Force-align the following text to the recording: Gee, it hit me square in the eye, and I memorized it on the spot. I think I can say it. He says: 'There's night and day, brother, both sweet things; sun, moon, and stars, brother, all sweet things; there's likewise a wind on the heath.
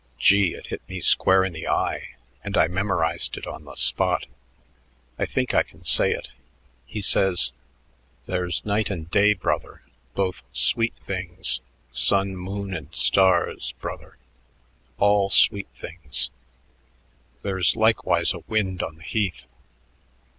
Gee, 0.17 0.55
it 0.55 0.65
hit 0.65 0.81
me 0.89 0.99
square 0.99 1.43
in 1.43 1.53
the 1.53 1.67
eye, 1.67 2.15
and 2.43 2.57
I 2.57 2.67
memorized 2.67 3.37
it 3.37 3.45
on 3.45 3.65
the 3.65 3.75
spot. 3.75 4.25
I 5.19 5.27
think 5.27 5.53
I 5.53 5.61
can 5.61 5.85
say 5.85 6.11
it. 6.11 6.31
He 6.87 7.01
says: 7.01 7.53
'There's 8.25 8.65
night 8.65 8.89
and 8.89 9.11
day, 9.11 9.35
brother, 9.35 9.83
both 10.15 10.41
sweet 10.51 10.95
things; 11.03 11.61
sun, 11.91 12.35
moon, 12.35 12.73
and 12.73 12.91
stars, 12.95 13.75
brother, 13.79 14.17
all 14.97 15.29
sweet 15.29 15.69
things; 15.71 16.31
there's 17.43 17.75
likewise 17.75 18.33
a 18.33 18.39
wind 18.47 18.81
on 18.81 18.95
the 18.95 19.03
heath. 19.03 19.45